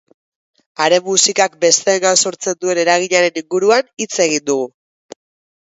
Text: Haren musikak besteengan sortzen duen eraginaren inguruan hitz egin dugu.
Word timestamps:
Haren 0.85 1.03
musikak 1.09 1.57
besteengan 1.65 2.19
sortzen 2.29 2.57
duen 2.65 2.81
eraginaren 2.85 3.39
inguruan 3.43 3.93
hitz 4.05 4.13
egin 4.27 4.47
dugu. 4.53 4.67